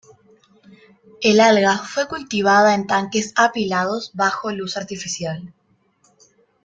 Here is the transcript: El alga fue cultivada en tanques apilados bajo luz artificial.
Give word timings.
El 1.21 1.39
alga 1.39 1.77
fue 1.77 2.07
cultivada 2.07 2.73
en 2.73 2.87
tanques 2.87 3.33
apilados 3.37 4.09
bajo 4.15 4.49
luz 4.49 4.75
artificial. 4.75 5.53